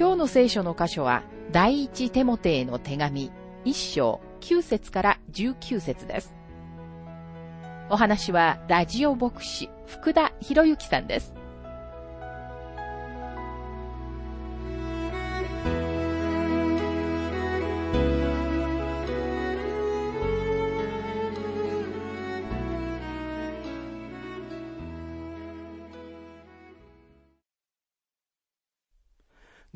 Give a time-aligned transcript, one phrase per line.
[0.00, 3.30] 今日の聖書の箇所は、第一テモテへの手紙、
[3.66, 6.34] 一章9節から19節です。
[7.90, 11.34] お話は、ラジオ牧師、福田博之さんです。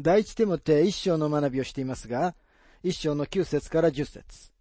[0.05, 2.35] 第一手もて一章の学びをしていますが、
[2.83, 4.53] 一章の九節から十節。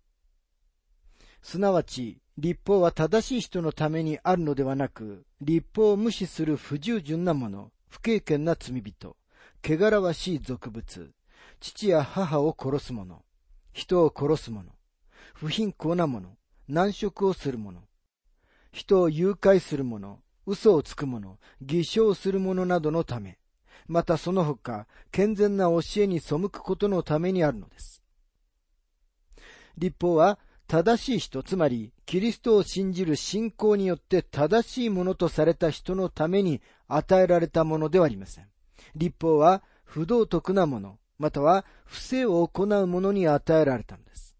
[1.41, 9.17] すなわち、立法は正しい人のためにあるのではなく、立法を無視する不従順な者、不経験な罪人、
[9.61, 11.09] 汚らわしい俗物、
[11.59, 13.21] 父や母を殺す者、
[13.73, 14.71] 人を殺す者、
[15.33, 16.37] 不貧困な者、
[16.69, 17.81] 難色をする者、
[18.71, 23.39] 人を誘拐する者、嘘をつく者、偽証する者などのため、
[23.87, 28.03] またその他、健全な教えに背くことのためにあるのです。
[29.77, 38.47] 立法は、正しい人、つまり、キリストを信じる信仰によって正しいものとされた人のために与えられたものではありません。
[38.95, 44.35] 立法は、不道徳なもの、または、不正を行う者に与えられたのです。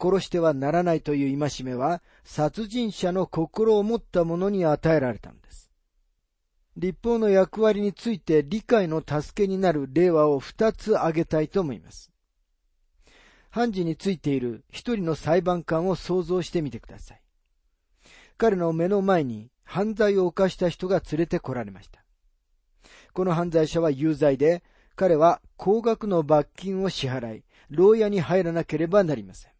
[0.00, 5.41] 殺してはならないという戒めは、殺人者の心を持った者に与えられたのです。
[6.76, 12.10] 立法の役割について理解の助けになる例話を二つ挙げたいと思います。
[13.50, 17.22] 判事についている一人の裁判官を想像してみてください。
[18.38, 22.02] 彼の目の前に犯罪を犯した人が連れてこられました。
[23.12, 24.62] この犯罪者は有罪で、
[24.96, 29.52] 彼は高額の罰金を支払い、牢屋に入らなければなりません。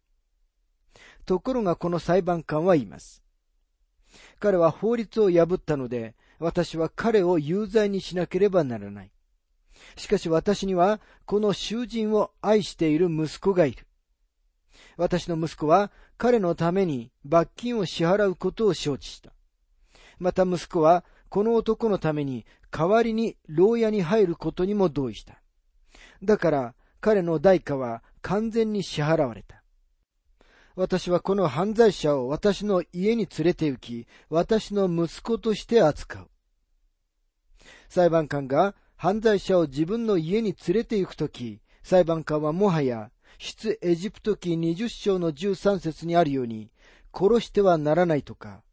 [1.25, 3.23] ところがこの裁判官は言います。
[4.39, 9.11] 彼は法律を破ったので、私は彼を有罪にしなければならない。
[9.95, 13.85] しかし私にはこの囚人を愛している息子がいる。
[14.97, 19.31] 私の息子は彼のために罰金を支払うことを承知した。
[20.19, 25.41] また息子はこの男のために代わりに牢屋に入ることにも同意した。
[26.23, 29.62] だから彼の代価は完全に支払われた。
[30.75, 36.29] 私はこの犯罪者を私の家に連れて行き、私の息子として扱う。
[37.89, 46.71] 裁判官が犯罪者を自分の家に連れて行くとき、裁判官はもはや、出エジプト記20章の13節にあるように、
[47.13, 48.63] 殺してはならないとか、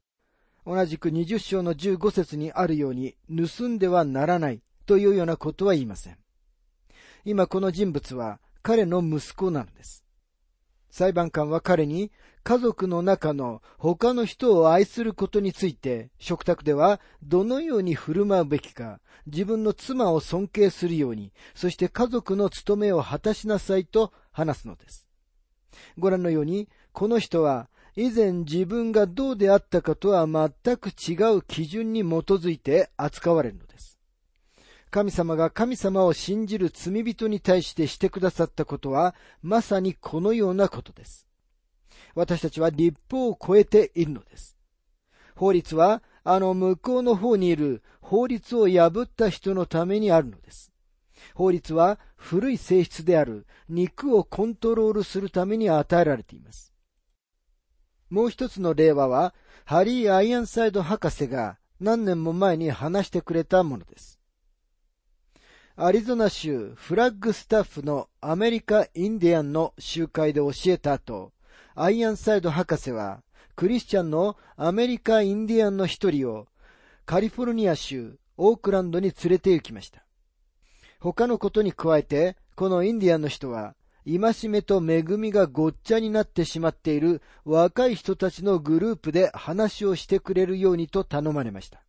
[0.65, 6.17] 同じく20章の15節にあるように、盗んではならないというようなことは言いません。
[7.25, 10.05] 今この人物は彼の息子なのです。
[10.91, 12.11] 裁判官は彼に
[12.43, 25.07] 家族の中の他の人を愛することについて、食卓ではどのように振る舞うべきか、自分の妻を尊敬するように、そして家族の務めを果たしなさいと話すのです。
[25.99, 33.90] ご覧のように、この人は以前自分がどうであったかとは全く違う基準に基づいて扱われるのです。
[34.91, 41.29] 神様が神様を信じる罪人に対してしてくださったことは、まさにこのようなことです。
[42.15, 44.57] 私たちは立法を超えているのです。
[45.37, 50.73] 法律は、あの向こうの方にいる法律を破った人のためにあるのです。
[51.35, 56.75] 法律は古い性質である肉をコントロールするために与えられています。
[58.11, 59.35] もう一つの例話は、
[59.65, 64.20] ハリー・アイアンサイド博士が何年も前に話してくれたものです。
[65.77, 71.33] アリゾナ州フラッグスタッフのアメリカ・インディアンの集会で教えた後、
[71.75, 73.23] アイアンサイド博士は、
[73.55, 76.49] クリスチャンのアメリカ・インディアンの一人を、
[77.07, 80.05] カリフォルニア州オークランドに連れて行きました。
[80.99, 83.75] 他のことに加えて、このインディアンの人は、
[84.05, 91.81] 戒めと恵みがごっちゃになってしまっている若い人たちのグループで話をしてくれるようにと頼まれました。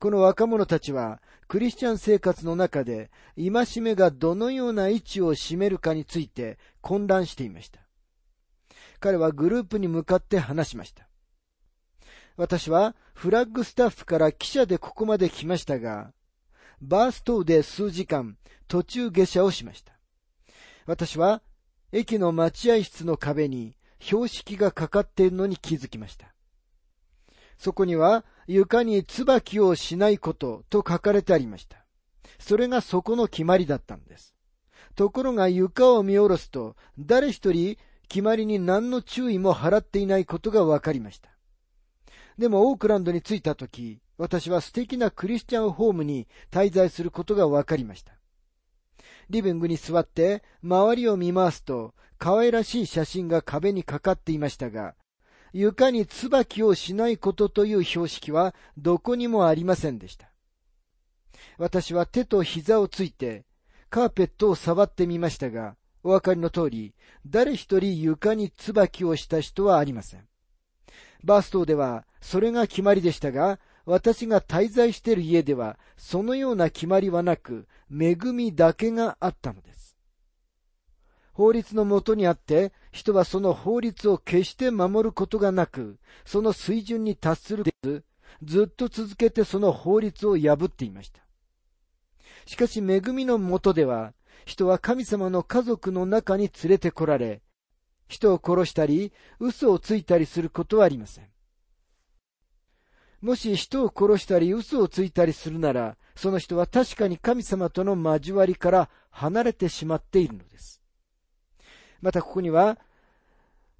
[0.00, 7.80] この若者たちは、クリスチャン生活の中で、戒めがどのような位置を占めるかについて混乱していました。
[9.00, 11.08] 彼はグループに向かって話しました。
[12.36, 16.12] 私はフラッグスタッフから記者でここまで来ましたが、
[16.82, 18.36] バーストで数時間
[18.68, 19.98] 途中下車をしました。
[20.84, 21.42] 私は
[21.92, 26.34] 駅の待合室の壁に標識がかかっているのに気づきました。
[27.58, 31.84] そこには床に椿をしないことと書かれてありました。
[32.38, 34.34] それがそこの決まりだったんです。
[34.94, 37.76] ところが床を見下ろすと、誰一人
[38.08, 41.30] 決まりに何の注意も払っていないことが分かりました。
[42.38, 48.12] でもオークランドに着いたとき、私は素敵なクリスチャンホームに滞在することが分かりました。
[49.30, 54.94] リビングに座って周りを見回すと、可愛らしい写真が壁にかかっていましたが、
[55.52, 60.30] 床に椿をしないことという標識はどこにもありませんでした。
[61.56, 63.44] 私は手と膝をついて
[63.90, 66.94] カーペットを触ってみましたが、お分かりの通り、
[67.26, 70.26] 誰一人床に椿をした人はありません。
[71.24, 79.77] バーストではそれが決まりでしたが、私が滞在している家ではそのような決まりはなく、恵みだけがあったのです。
[81.38, 88.02] 法律のもとにあって、人はその法律を決して守ることがなく、その水準に達するず、
[88.42, 91.20] ずっと続けてその法律を破っていました。
[92.44, 94.14] しかし恵みのもとでは、
[94.46, 97.40] 人は神様の家族の中に連れてこられ、
[98.08, 101.28] 人を殺したり、嘘をついたりすることはありません。
[103.20, 110.77] もし人を殺したり嘘をついたりするなら、その人は確かに神様との交わりから離れてしまっているのです。
[112.00, 112.78] またここには、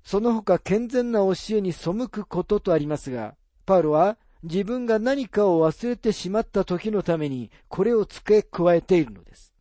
[0.02, 3.36] その他健全な教えに背くこととありますが、
[3.66, 9.52] パウロは自分が何かを忘れてしまった時のためにこれを付け加えているのです。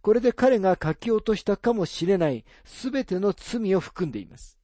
[0.00, 4.58] これで彼が書き落としたかもしれないすべての罪を含んでいます。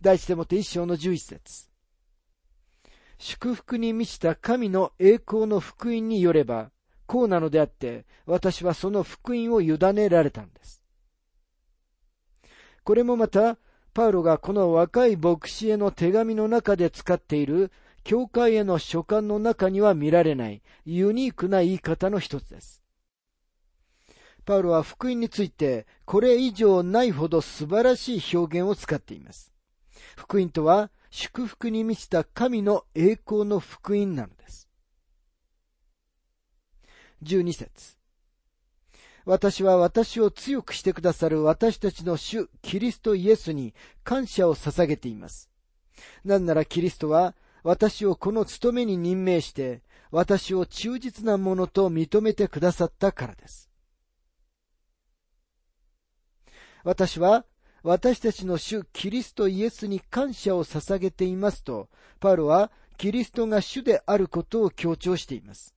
[0.00, 1.68] 第一手もて一章の十一節。
[3.18, 6.70] 祝福に満ちた神の栄光の福音によれば、
[7.06, 10.77] こうなのであって、私はその福音を委ねられたんです。
[12.88, 13.58] これもまた、
[13.92, 17.70] パウロがこの若い牧師への手紙の中で使っている
[18.02, 22.82] 教会への書簡の中には見られないユニークな言い方の一つです。
[24.46, 29.52] パウロは福音についてこれ以上ないほど素晴らしい表現を使っています。
[30.16, 34.66] 福音とは祝福に満ちた神の栄光の福音なのです。
[37.22, 37.97] 12節
[39.28, 45.50] 私は私を強くしてくださる私たちの主キリストイエスに感謝を捧げています。
[46.24, 53.68] なんならキリストは私をこの務めに任命して私を忠実なものと認めてくださったからです。
[56.82, 57.44] 私は
[57.82, 65.74] 私たちの主キリストイエスに感謝を捧げていますと、パウロはキリストが主であることを強調しています。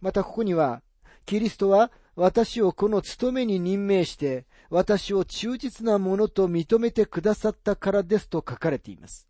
[0.00, 0.80] またここには、
[1.26, 9.28] キリストは私をこの務めに任命して、私を忠実なものと認めてくださったからですと書かれています。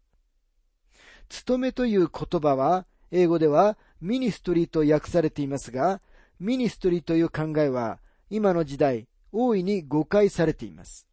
[1.29, 6.01] 務めという言葉は、英語では ministry と訳されていますが、
[6.39, 7.99] ministry という考えは、
[8.31, 11.09] 今の時代、大いに誤解されています。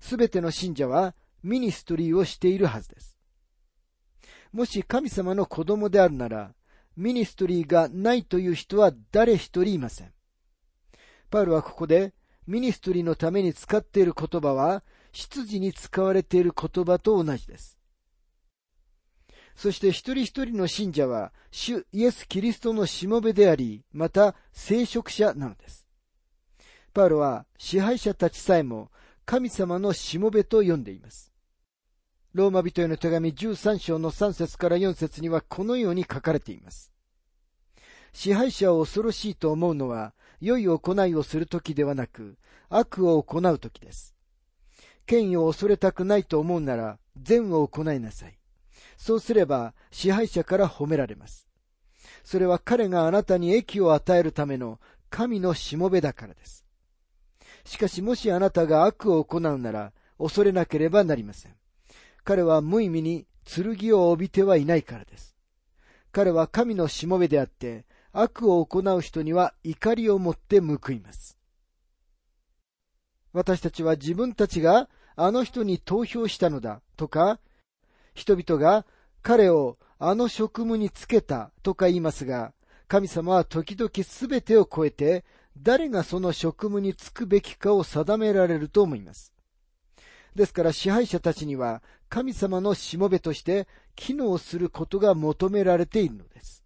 [0.00, 3.18] すべての信者は ministry をしているはずです。
[4.52, 6.54] もし神様の子供であるなら、
[7.00, 10.12] ministry がないという人は誰一人いません。
[11.30, 12.12] パウロはここで
[12.46, 17.78] ministry のために使っている言葉は、執事に使われている言葉と同じです。
[19.56, 25.86] そして一人一人の信者は、主イエス・キリストのしもべであり、また聖職者なのです。
[26.92, 28.90] パウロは支配者たちさえも
[29.24, 31.32] 神様のしもべと呼んでいます。
[32.32, 36.89] ローマ人への手紙13章の3節から4節にはこのように書かれています。
[38.12, 42.36] 支配者を恐ろしいと思うのは、良い行いをするときではなく、
[42.68, 44.14] 悪を行うときです。
[45.06, 48.38] 権威を恐れたくないと思うなら、善を行いなさい。
[48.96, 51.48] そうすれば、支配者から褒められます。
[52.22, 56.64] それは彼があなたに益を与えるための神のしもべだからです。
[57.64, 61.54] しかしもしあなたが悪を行うなら、恐れなければなりません。
[62.24, 65.34] 彼は無意味に剣を帯びてはいないからです。
[66.12, 71.38] 彼は神のしもべであって、悪を行う人には怒りを持って報います。
[73.32, 77.38] 私たちは自分たちがあの人に投票したのだとか、
[78.14, 78.84] 人々が
[79.22, 82.52] 彼をあの職務につけたとか言いますが、
[82.88, 85.24] 神様は時々すべてを超えて
[85.56, 89.32] 誰がその職務に就くべきかを定められると思います。
[90.34, 96.64] ですから支配者たちには神様のしもべとして機能することが求められているのです。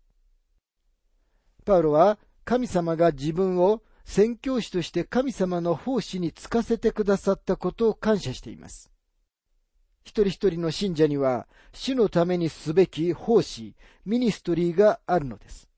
[1.64, 8.90] パウロは神様が自分を宣教師として神様の奉仕に就かせてくださったことを感謝しています。
[10.04, 15.68] 一人一人の信者には、主のためにすべき奉仕、ミニストリーがあるのです。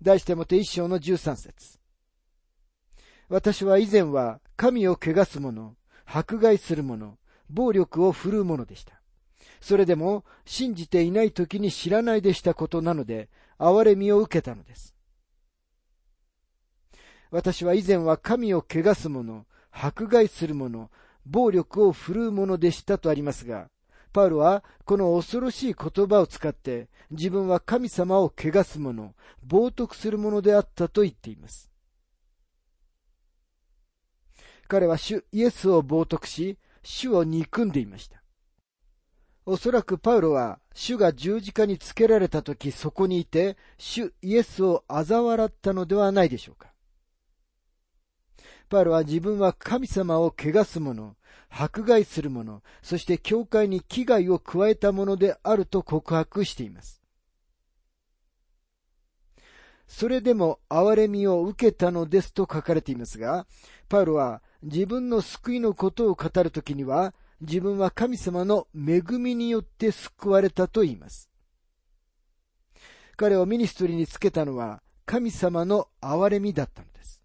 [0.00, 1.78] 題してもて一章の十三節。
[3.28, 7.18] 私は以前は神を汚す者、迫害する者、
[7.50, 9.00] 暴力を振るう者でした。
[9.60, 13.28] それでも信じていない時に知らないでしたことなので、
[13.62, 14.94] 憐れみを受けたのです。
[17.30, 20.90] 私は以前は神を汚す者、迫害する者、
[21.24, 23.70] 暴力を振るう者でしたとありますが、
[24.12, 29.14] パウロはこの恐ろしい言葉を使って自分は神様を汚す者、
[29.46, 31.70] 冒涜する者であったと言っています。
[34.66, 38.21] 彼は主イエスを冒涜し、主を憎んでいました。
[39.44, 46.72] おそらくパウロは主が十字架につけられた時そこにいて主イエスを嘲笑ったのではないでしょうか。
[48.68, 51.16] パウロは自分は神様を汚す者、
[51.50, 57.02] 迫害する者、そして教会に危害を加えた者であると告白しています。
[59.86, 63.46] それでも憐れみを受けたのですと書かれていますが、
[63.90, 71.28] パウロは自分の救いのことを語るときには、自分は神様の恵みによって救われたと言います。
[73.16, 77.20] 彼を ministry につけたのは神様の憐れみだったのです。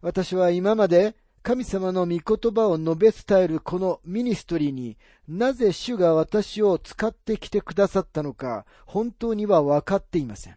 [0.00, 10.56] 私は今まで神様の御言葉を述べ伝えるこの ministry になぜ主が私を使ってきてくださったのか本当には分かっていません。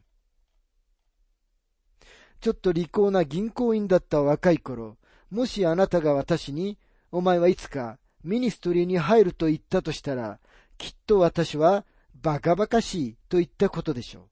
[2.40, 4.98] ちょっと利口な銀行員だった若い頃、
[5.32, 6.78] もしあなたが私に、
[7.12, 10.40] お前はいつか ministry に入ると言ったとしたら、
[10.78, 11.86] きっと私は
[12.22, 14.24] バカバカしいと言ったことでしょう。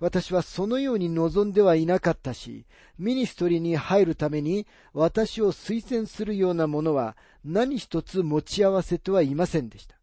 [0.00, 2.66] 私はそのように望んではいなかったし、
[2.98, 9.96] ministry に入るために私を推薦するようなものは何一つ持ち合わせてはいませんでした。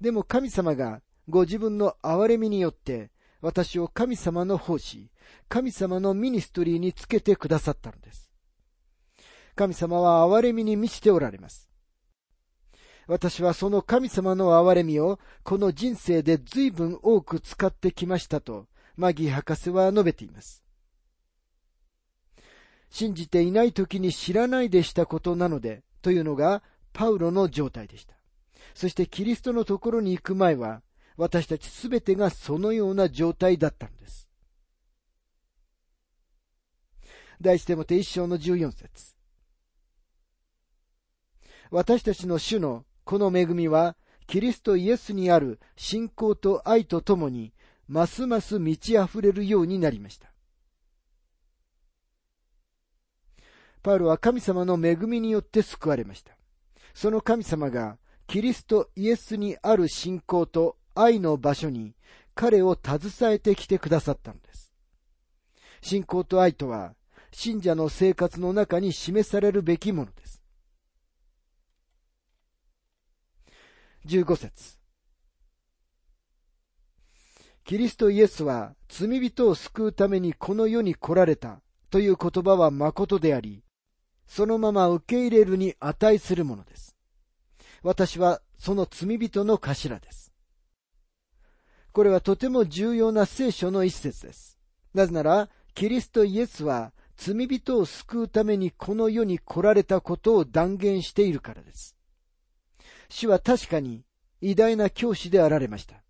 [0.00, 5.10] でも神様がご自分の憐れみによって私を神様の奉仕、
[5.48, 8.27] 神様のミニストリーにつけてくださったのです。
[9.58, 11.68] 神様は憐れみに満ちておられます。
[13.08, 20.62] 私はその神様の憐れみをこの人生で随分多く使ってきましたと、マギー博士は述べています。
[22.88, 26.62] 信じていない時に知らないでしたことなので、というのが
[26.92, 28.14] パウロの状態でした。
[28.74, 30.82] そしてキリストのところに行く前は、
[31.16, 34.28] 私たちすべてがそのような状態だったのです。
[37.40, 39.17] 第一手もて一章の十四節
[41.70, 43.96] 私たちの主のこの恵みは、
[44.26, 47.52] キリストイエスにある信仰と愛とともに、
[47.86, 50.30] ますます満ち溢れるようになりました。
[53.82, 56.36] パウロは神様の恵みによって救われました。
[56.94, 61.94] その神様が、キリストイエスにある信仰と愛の場所に
[62.34, 64.74] 彼を携えてきてくださったのです。
[65.80, 66.94] 信仰と愛とは、
[67.30, 70.27] 信者の生活の中に示されるべきものです。
[74.08, 74.78] 15節
[77.64, 81.60] キリストイエスは罪人を救うためにこの世に来られた
[81.90, 83.62] という言葉は誠であり、
[84.26, 86.96] そのまま受け入れるに値するものです。
[87.82, 90.32] 私はその罪人の頭です。
[91.92, 94.58] これはとても重要な聖書の一節です。
[94.94, 101.97] なぜなら、キリストイエスは罪人を救うためにこの世に来られたことを断言しているからです。
[103.08, 104.04] 主は確かに
[104.40, 106.02] 偉大な教師であられました。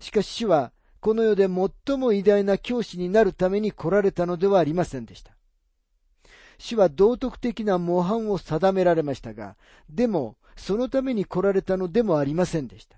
[0.00, 5.36] しかし主はこの世で最も偉大な教師になるために来られたのではありませんでした。
[6.58, 9.56] 主は道徳的な模範を定められましたが、
[9.90, 12.96] でもそのために来られたのでもありませんでした。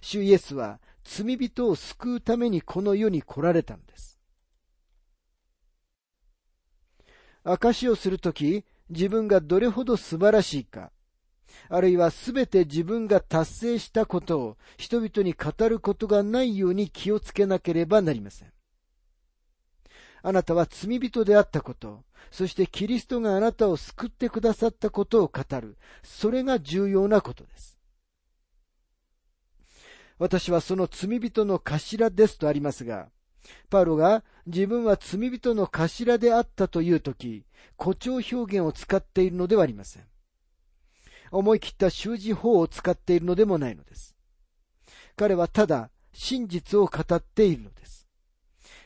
[0.00, 4.18] 主イエスは罪人を救うためにこの世に来られたんです。
[7.44, 10.90] 証をするとき、自分がどれほど素晴らしいか、
[11.68, 18.52] あるいはすべて自分が達成したことを人々に語ることがないように気をつけなければなりません。
[20.22, 25.76] あなたは罪人であったこと、そしてキリストがあなたを救ってくださったことを語る。
[26.02, 27.78] それが重要なことです。
[30.18, 33.08] 私はその罪人の頭ですとありますが、
[33.70, 37.44] パウロが自分は罪人の頭であったというとき、
[37.76, 40.04] 誇張表現を使っているのではありません。
[41.30, 44.14] 思い切った習字法を使っているのでもないのです。
[45.16, 48.08] 彼はただ、真実を語っているのです。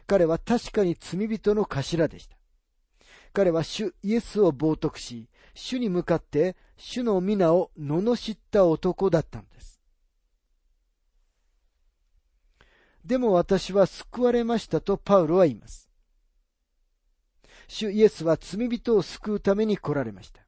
[0.06, 2.36] 彼は確かに罪人の頭でした。
[3.32, 9.80] 彼は主イエスを冒涜し、主に向かって主の皆を罵った男だったのです。
[13.04, 15.88] でも私は救われましたとパウロは言います。
[17.68, 20.42] 主イエスは罪人を救うために来られました。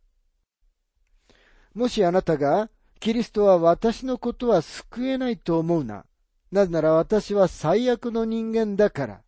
[1.75, 6.05] もしあなたが、キリストは私のことは救えないと思うな。
[6.50, 9.23] なぜなら私は最悪の人間だから。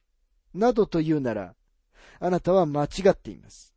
[0.54, 1.54] などと言うなら、
[2.20, 3.74] あなたは間違っています。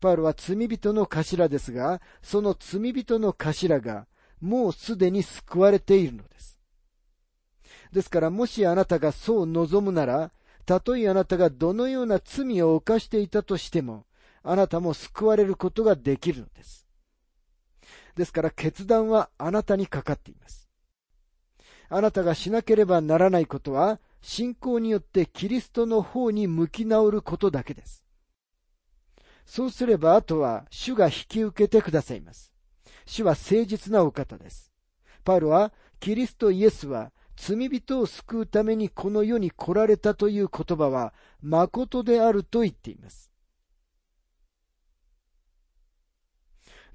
[0.00, 4.06] パウロは罪人の頭ですが、その罪人の頭が
[4.40, 6.58] もうすでに救われているのです。
[7.92, 10.32] ですからもしあなたがそう望むなら、
[10.64, 14.04] たとえあなたがどのような罪を犯していたとしても、
[14.42, 16.85] あなたも救われることができるのです。
[18.16, 20.68] ですから決断はあなたにかかっています。
[21.88, 28.02] あなたがしなければならないことは、信仰によってキリストの方に向き直ることだけです。
[29.44, 32.52] そうすればあとは主が引き受けてくださいます。
[33.06, 34.72] 主は誠実なお方です。
[35.22, 43.30] パウロはキリストイエスは罪人を救うためにこの世に来られたという言葉は誠であると言っています。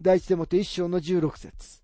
[0.02, 1.82] 第一手もて一章の十六節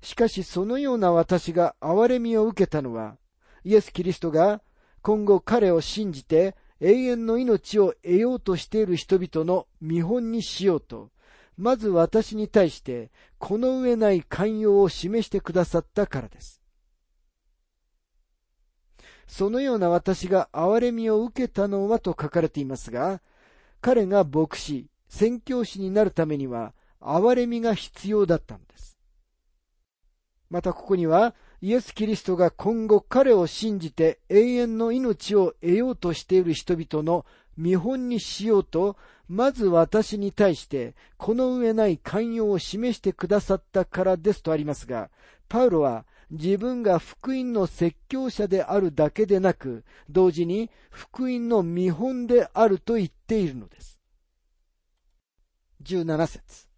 [0.00, 3.16] しかしそのような私が憐れみを受けたのは、
[3.64, 4.62] イエス・キリストが
[5.00, 11.10] 今後彼を信じて永遠の命を得ようとしている人々の見本にしようと、
[11.56, 16.60] まず私に対してこの上ない寛容を示してくださったからです。
[19.28, 23.22] そのような私が憐れみを受けたのはと書かれていますが、
[23.80, 28.96] 彼が牧師、宣教師になるためには憐れみが必要だったのです。
[30.48, 37.26] またここには、イエス・キリストが今後彼を信じて永遠の命を得ようとしている人々の
[37.58, 38.96] 見本にしようと、
[39.28, 45.10] まず私に対してこの上ない寛容を示してくださったからですとありますが、
[45.48, 54.01] パウロは自分が福音の説教者であるだけでなく、同時に福音の見本であると言っているのです。
[55.82, 56.68] 17節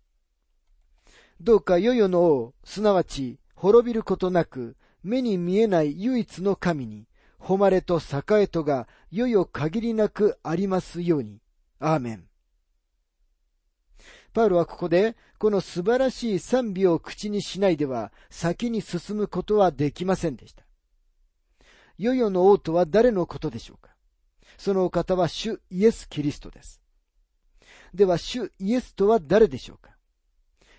[1.41, 7.07] どうか世々の王、すなわち滅びることなく、目に見えない唯一の神に、
[7.39, 11.41] 誉れと栄えとが、世々限りなくありますように。
[11.79, 12.25] アーメン。
[14.33, 20.65] パウロはここで、この素晴らしい賛美を口にしないでは、先に進むことはできませんでした。
[21.99, 23.95] 世々の王とは誰のことでしょうか
[24.57, 26.84] そのお方は主イエス・キリストです。
[27.95, 29.97] では、主イエスとは誰でしょうか？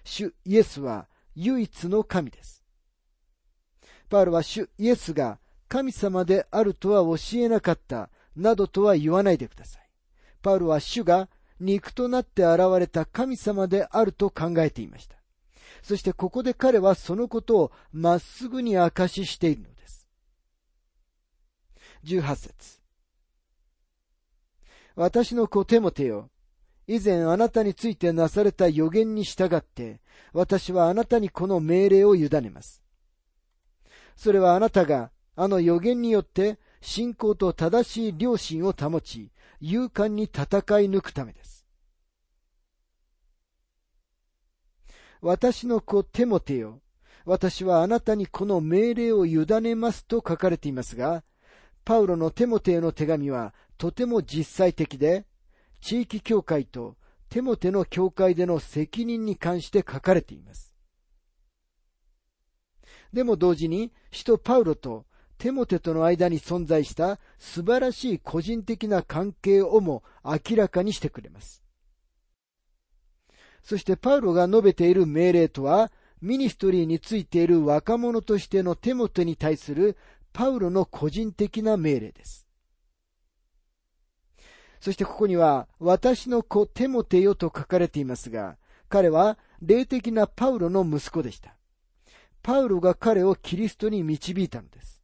[0.04, 2.64] 主イエスは唯一の神です。
[4.10, 9.90] パウロは主イエスが神様であるとは教えなかったなどとは言わないでください。
[10.42, 15.16] パウロは主が肉となって現れた神様であると考えていました。
[15.82, 20.08] そしてここで彼はそのことをまっすぐに明かししているのです。
[22.04, 22.82] 18節
[24.96, 26.30] 私の子テモテよ。
[26.88, 30.02] 以前あなたについてなされた予言に従って、
[30.34, 32.84] 私はあなたにこの命令を委ねます。
[34.16, 40.50] それはあなたがあの予言によって信仰と正しい良心を保ち、勇敢に戦い
[40.90, 41.66] 抜くためです。
[45.22, 46.82] 私の子テモテよ。
[47.26, 51.24] 私はあなたにこの命令を委ねますと書かれていますが、
[51.84, 55.26] パウロのテモテへの手紙はとても実際的で、
[55.86, 56.98] 地域教会と
[57.30, 60.74] テモテの教会での責任に関して書かれています。
[63.14, 65.06] でも同時に、使徒パウロと
[65.38, 71.64] テモテとの間に存在した素晴らしい個人的な関係をも明らかにしてくれます。
[73.62, 79.98] そしてパウロが述べている命令とは、ミニストリーについている若者としてのテモテに対する
[80.34, 82.45] パウロの個人的な命令です。
[84.86, 88.56] そしてここには、私の子テモテよと書かれていますが、
[88.88, 91.56] 彼は霊的なパウロの息子でした。
[92.44, 95.02] パウロが彼をキリストに導いたのです。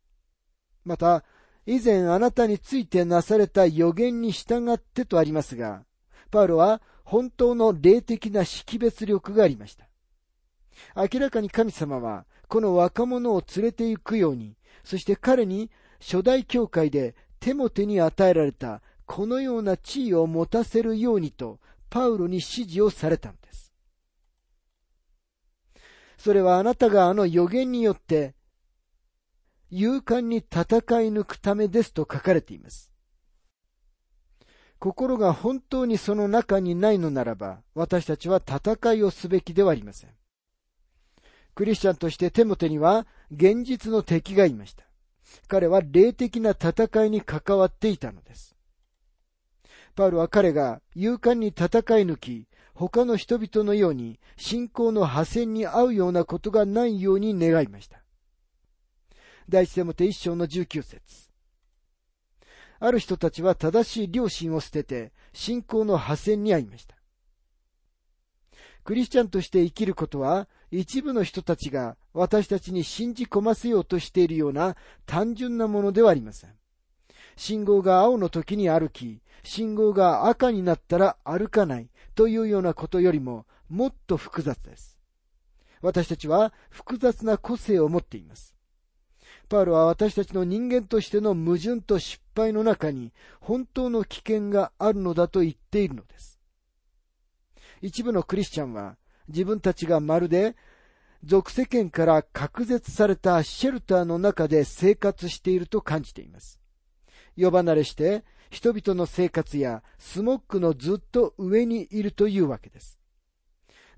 [0.86, 1.24] また、
[1.66, 5.84] 以前あなたについてなされた予言に従ってとありますが、
[6.30, 9.88] パウロは本当の霊的な識別力がありました。
[10.96, 23.74] 明らかに神様はこの若者を連れて行くように、そして彼に初代教会で手も手に与えられたこのような地位を持たせるようにとパウロに指示をされたのです。
[26.18, 28.36] それはあなたがあの予言によって
[29.70, 30.64] 勇敢に戦い
[31.10, 32.90] 抜くためですと書かれています。
[34.80, 40.12] 心が本当にその中にないのならば、私たちは戦いをすべきではありません。
[41.54, 44.86] クリスチャンとしてテモテには現実の敵がいました。
[45.50, 48.51] 彼は霊的な戦いに関わっていたのです。
[49.92, 58.02] パウルは彼が勇敢に戦い抜き、他の人々のように信仰の破線に合うようなことがないように願いました。
[59.50, 61.00] 第一テモテ一章の19節
[62.80, 66.96] ある人たちは正しい良心を捨てて信仰の破線に遭いました。
[68.84, 74.76] クリスチャンとして生きることは一部の人たちが私たちに信じ込ませようとしているような
[75.06, 76.61] 単純なものではありません。
[77.36, 85.00] 信号が青の時に歩き、信号が赤になったら歩かないというようなことよりももっと複雑です。
[85.82, 88.56] 私たちは複雑な個性を持っています。
[89.50, 96.40] パウロは私たちの人間としての矛盾と失敗の中に本当の危険があるのだと言っているのです。
[97.82, 98.96] 一部のクリスチャンは
[99.28, 100.56] 自分たちがまるで
[101.24, 106.61] 俗世間から隔絶されたシェルターの中で生活していると感じています。
[107.38, 113.00] 呼ば慣れして人々の生活やスモックのずっと上にいるというわけです。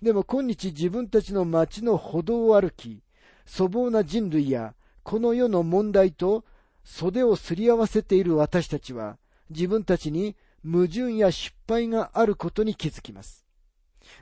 [0.02, 3.02] でも今日自分たちの街の歩道を歩き、
[3.50, 6.46] 粗暴な人類やこの世の問題と
[6.84, 9.18] 袖をすり合わせている私たちは、
[9.50, 13.46] 自分たちに矛盾や失敗があることに気づきます。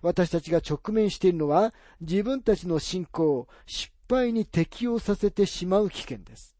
[0.02, 6.51] 私たちが直面しているのは、自分たちの信仰を失敗に適応させてしまう危険です。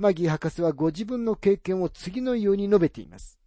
[0.00, 3.38] マギー博士はご自分の経験を次のように述べています。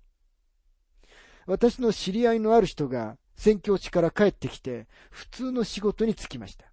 [1.48, 6.66] 私の知り合いのある人が宣教地から帰ってきて普通の仕事に就きました。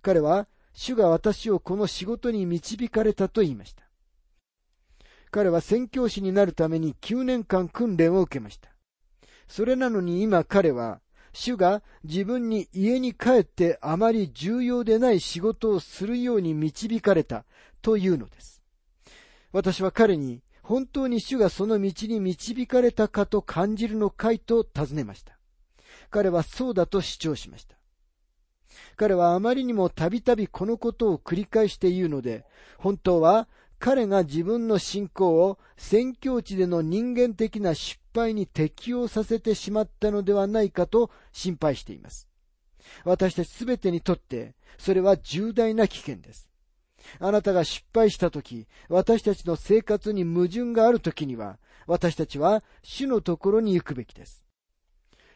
[0.00, 3.84] 彼は主が私をこの仕事に導かれたと言いました。
[5.30, 8.70] 彼は宣教師になるために9年間訓練を受けました。
[9.46, 11.02] それなのに今彼は、
[11.34, 17.44] 主が自分に家に帰ってあまり重要でない仕事をするように導かれた
[17.82, 18.61] というのです。
[19.52, 25.38] 私は彼に本当に主がその道に導かれたかと感じるのかいと尋ねました。
[26.10, 27.76] 彼はそうだと主張しました。
[28.96, 32.44] 彼はあまりにもたびたびこのことを繰り返して言うので、
[32.78, 42.28] 本当は彼が自分の信仰を宣教地での人間的な失敗に適応させてしまったのではないかと心配しています。
[43.04, 46.51] 私たちすべてにとって、それは重大な危険です。
[47.18, 54.44] あなたが失敗したとき、私たちの生活に矛盾があるときには、私たちは主のところに行くべきです。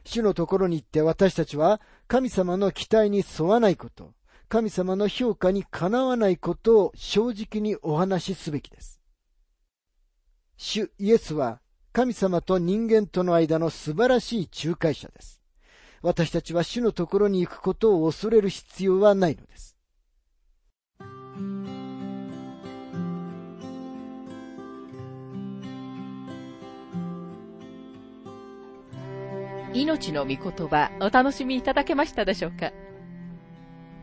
[0.05, 4.15] 主のところに行って私たちは神様の期待に沿わないこと、
[4.49, 9.01] 神様の評価にかなわないことを正直にお話しすべきです。
[10.57, 11.61] 主イエスは
[11.93, 15.43] 神様と人間との間の素晴らしい仲介者です。
[16.03, 19.76] 私たちは主のところに行くことを恐れる必要はないのです。
[29.77, 32.73] 命の御言葉お楽しみいただけましたでしょうか？